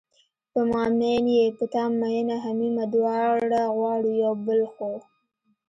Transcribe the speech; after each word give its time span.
په 0.51 0.59
ما 0.69 0.83
میین 0.97 1.25
یې 1.35 1.45
په 1.57 1.65
تا 1.73 1.83
مینه 1.99 2.35
همیمه 2.45 2.85
دواړه 2.93 3.61
غواړو 3.75 4.09
یو 4.23 4.33
بل 4.45 4.61
خو 4.73 4.91